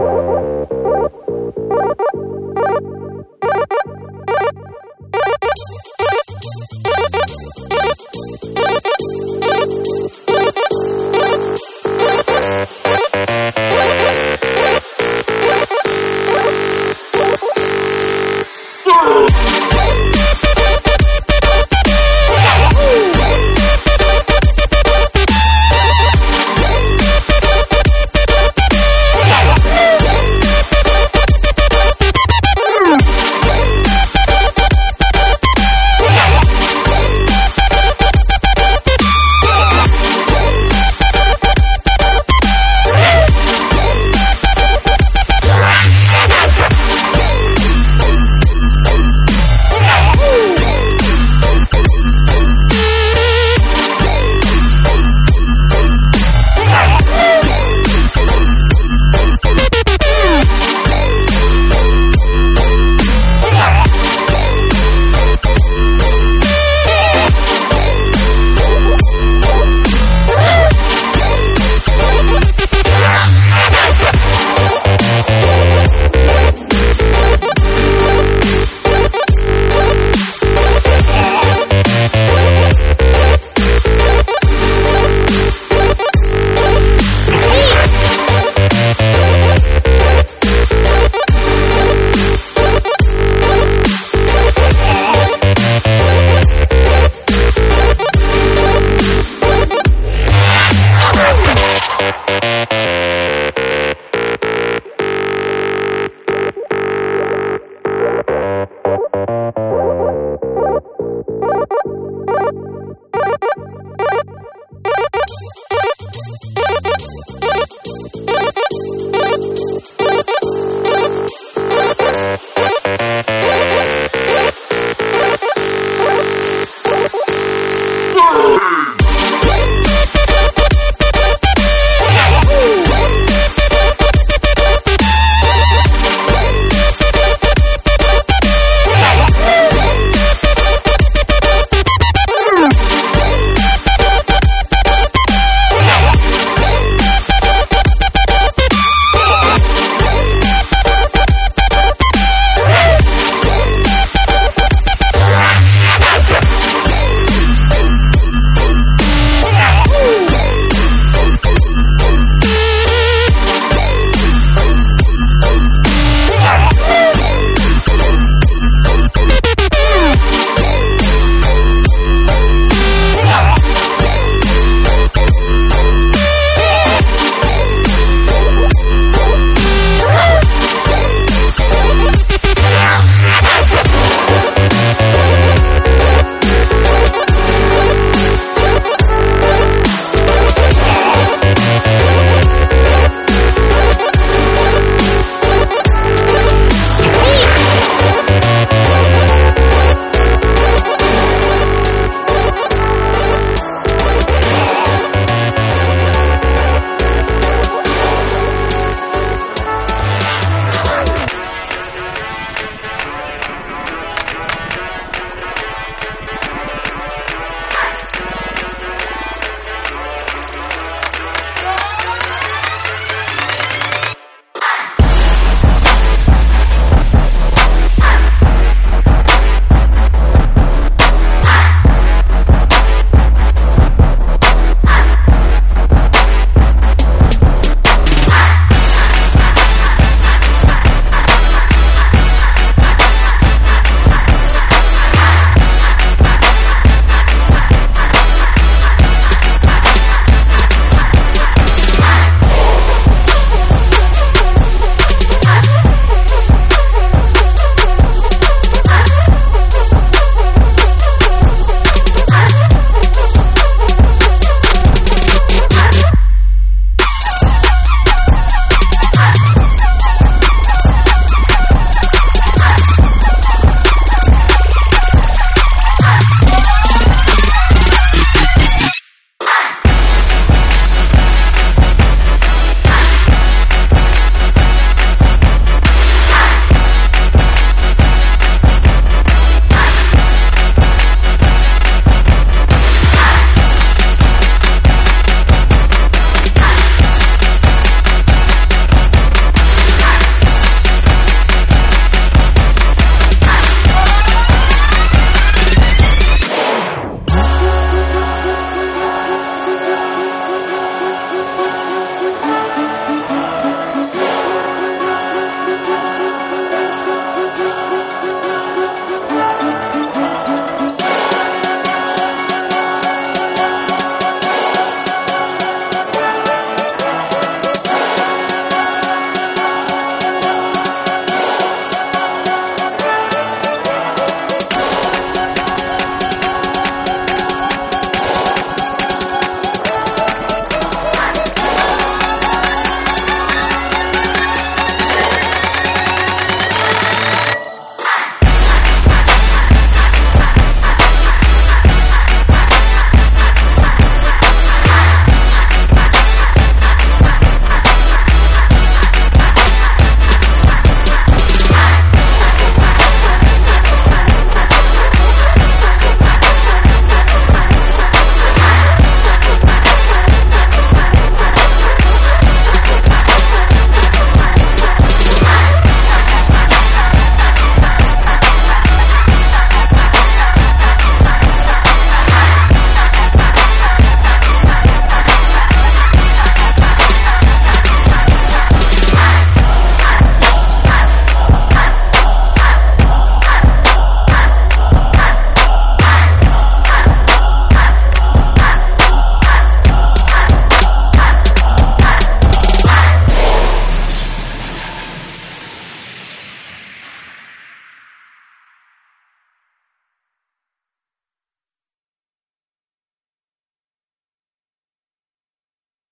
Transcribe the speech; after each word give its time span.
Woo! 0.00 0.31